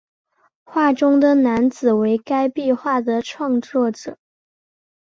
[0.63, 4.17] 画中的男子为该壁画的创作者。